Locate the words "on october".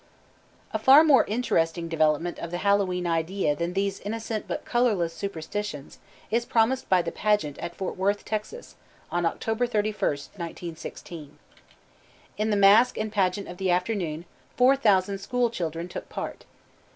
9.11-9.67